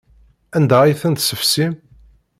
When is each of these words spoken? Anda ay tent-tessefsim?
Anda 0.57 0.77
ay 0.81 0.95
tent-tessefsim? 1.01 1.73